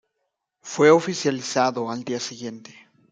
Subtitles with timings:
[0.63, 2.73] Fue oficializado al día siguiente.